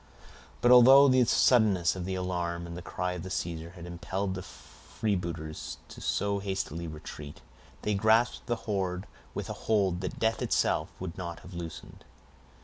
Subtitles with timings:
[0.61, 4.41] But although the suddenness of the alarm and the cry of Caesar had impelled the
[4.41, 7.41] freebooters to so hasty a retreat,
[7.83, 12.03] they grasped the hoard with a hold that death itself would not have loosened.